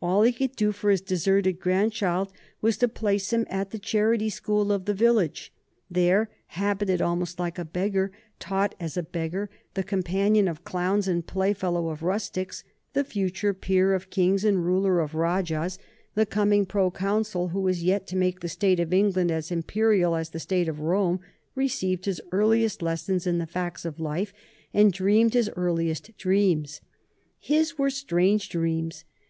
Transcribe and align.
All 0.00 0.22
he 0.22 0.32
could 0.32 0.56
do 0.56 0.72
for 0.72 0.88
his 0.88 1.02
deserted 1.02 1.60
grandchild 1.60 2.32
was 2.62 2.78
to 2.78 2.88
place 2.88 3.30
him 3.30 3.44
at 3.50 3.72
the 3.72 3.78
charity 3.78 4.30
school 4.30 4.72
of 4.72 4.86
the 4.86 4.94
village. 4.94 5.52
There, 5.90 6.30
habited 6.46 7.02
almost 7.02 7.38
like 7.38 7.58
a 7.58 7.64
beggar, 7.66 8.10
taught 8.40 8.74
as 8.80 8.96
a 8.96 9.02
beggar, 9.02 9.50
the 9.74 9.82
companion 9.82 10.48
of 10.48 10.64
clowns 10.64 11.06
and 11.06 11.26
playfellow 11.26 11.88
of 11.90 12.02
rustics, 12.02 12.64
the 12.94 13.04
future 13.04 13.52
peer 13.52 13.92
of 13.92 14.08
kings 14.08 14.46
and 14.46 14.64
ruler 14.64 14.98
of 15.00 15.12
rajahs, 15.14 15.76
the 16.14 16.24
coming 16.24 16.64
pro 16.64 16.90
consul 16.90 17.48
who 17.48 17.60
was 17.60 17.84
yet 17.84 18.06
to 18.06 18.16
make 18.16 18.40
the 18.40 18.48
state 18.48 18.80
of 18.80 18.94
England 18.94 19.30
as 19.30 19.50
imperial 19.50 20.14
as 20.16 20.30
the 20.30 20.40
state 20.40 20.68
of 20.68 20.80
Rome, 20.80 21.20
received 21.54 22.06
his 22.06 22.22
earliest 22.32 22.80
lessons 22.80 23.26
in 23.26 23.36
the 23.36 23.46
facts 23.46 23.84
of 23.84 24.00
life, 24.00 24.32
and 24.72 24.90
dreamed 24.90 25.34
his 25.34 25.50
earliest 25.54 26.16
dreams. 26.16 26.80
His 27.38 27.76
were 27.76 27.90
strange 27.90 28.48
dreams. 28.48 29.04